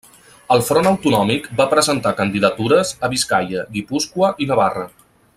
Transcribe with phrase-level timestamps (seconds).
[0.53, 4.87] El Front Autonòmic va presentar candidatures a Biscaia, Guipúscoa i Navarra.